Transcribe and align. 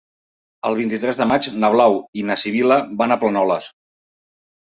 El 0.69 0.75
vint-i-tres 0.77 1.17
de 1.19 1.25
maig 1.31 1.49
na 1.63 1.69
Blau 1.75 1.97
i 2.21 2.25
na 2.29 2.37
Sibil·la 2.43 2.79
van 3.03 3.17
a 3.17 3.21
Planoles. 3.25 3.67